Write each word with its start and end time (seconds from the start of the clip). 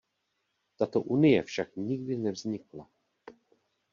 Tato 0.77 1.01
unie 1.01 1.43
však 1.43 1.77
nikdy 1.77 2.17
nevznikla. 2.17 2.87